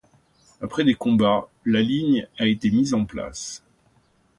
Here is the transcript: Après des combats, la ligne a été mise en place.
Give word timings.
Après 0.63 0.83
des 0.83 0.95
combats, 0.95 1.47
la 1.63 1.79
ligne 1.83 2.27
a 2.39 2.47
été 2.47 2.71
mise 2.71 2.95
en 2.95 3.05
place. 3.05 3.61